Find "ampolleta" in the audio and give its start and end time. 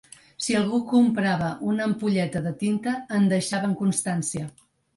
1.91-2.43